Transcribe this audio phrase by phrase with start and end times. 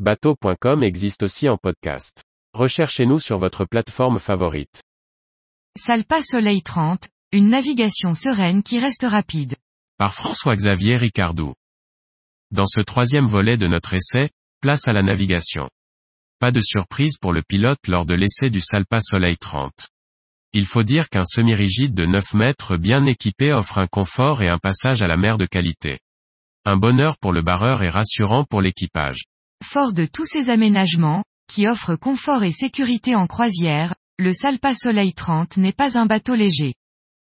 [0.00, 2.24] Bateau.com existe aussi en podcast.
[2.52, 4.82] Recherchez-nous sur votre plateforme favorite.
[5.78, 9.54] Salpa Soleil 30, une navigation sereine qui reste rapide.
[9.96, 11.54] Par François-Xavier Ricardou.
[12.50, 14.30] Dans ce troisième volet de notre essai,
[14.60, 15.70] place à la navigation.
[16.40, 19.90] Pas de surprise pour le pilote lors de l'essai du Salpa Soleil 30.
[20.54, 24.58] Il faut dire qu'un semi-rigide de 9 mètres bien équipé offre un confort et un
[24.58, 26.00] passage à la mer de qualité.
[26.64, 29.22] Un bonheur pour le barreur et rassurant pour l'équipage.
[29.64, 35.14] Fort de tous ces aménagements, qui offrent confort et sécurité en croisière, le Salpa Soleil
[35.14, 36.74] 30 n'est pas un bateau léger.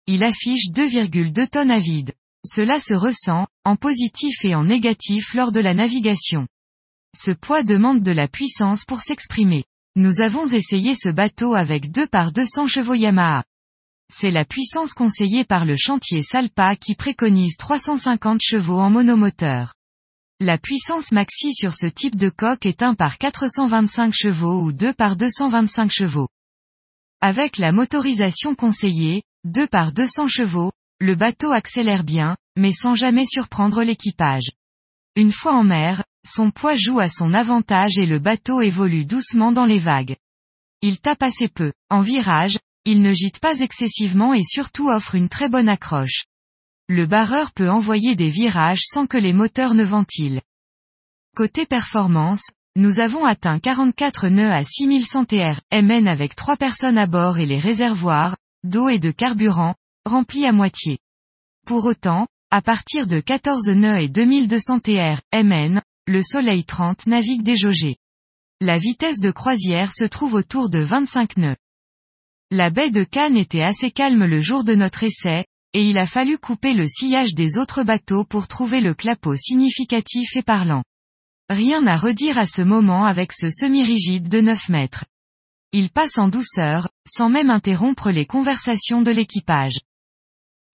[0.08, 2.14] Il affiche 2,2 tonnes à vide.
[2.44, 6.48] Cela se ressent, en positif et en négatif lors de la navigation.
[7.16, 9.64] Ce poids demande de la puissance pour s'exprimer.
[9.96, 13.44] Nous avons essayé ce bateau avec 2 par 200 chevaux Yamaha.
[14.12, 19.76] C'est la puissance conseillée par le chantier Salpa qui préconise 350 chevaux en monomoteur.
[20.46, 24.92] La puissance maxi sur ce type de coque est 1 par 425 chevaux ou 2
[24.92, 26.28] par 225 chevaux.
[27.22, 33.26] Avec la motorisation conseillée, 2 par 200 chevaux, le bateau accélère bien, mais sans jamais
[33.26, 34.52] surprendre l'équipage.
[35.16, 39.54] Une fois en mer, son poids joue à son avantage et le bateau évolue doucement
[39.54, 40.18] dans les vagues.
[40.82, 41.72] Il tape assez peu.
[41.90, 46.26] En virage, il ne gîte pas excessivement et surtout offre une très bonne accroche.
[46.90, 50.42] Le barreur peut envoyer des virages sans que les moteurs ne ventilent.
[51.36, 52.44] Côté performance,
[52.76, 57.46] nous avons atteint 44 nœuds à 6100 TR, MN avec 3 personnes à bord et
[57.46, 59.76] les réservoirs, d'eau et de carburant,
[60.06, 61.00] remplis à moitié.
[61.66, 67.44] Pour autant, à partir de 14 nœuds et 2200 TR, MN, le Soleil 30 navigue
[67.44, 67.96] déjaugé.
[68.60, 71.56] La vitesse de croisière se trouve autour de 25 nœuds.
[72.52, 76.06] La baie de Cannes était assez calme le jour de notre essai, et il a
[76.06, 80.84] fallu couper le sillage des autres bateaux pour trouver le clapot significatif et parlant.
[81.50, 85.06] Rien à redire à ce moment avec ce semi-rigide de 9 mètres.
[85.72, 89.80] Il passe en douceur, sans même interrompre les conversations de l'équipage.